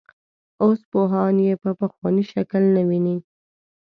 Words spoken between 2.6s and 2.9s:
نه